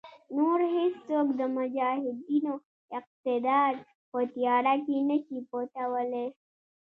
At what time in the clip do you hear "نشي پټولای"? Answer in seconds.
5.09-6.27